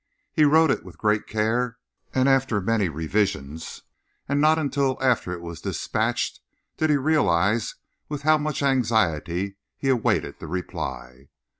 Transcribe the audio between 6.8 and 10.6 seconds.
he realise with how much anxiety he awaited the